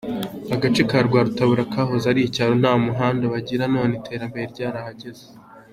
Agace 0.55 0.81
ka 0.89 0.97
Rwarutabura 1.07 1.69
kahoze 1.73 2.05
ari 2.11 2.21
icyaro 2.23 2.53
nta 2.61 2.71
n'umuhanda 2.75 3.23
bagira 3.33 3.63
none 3.75 3.91
iterambere 3.99 4.45
ryarahageze. 4.53 5.25